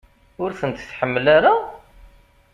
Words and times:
Ur 0.43 0.51
tent-tḥemmel 0.59 1.25
ara? 1.37 1.53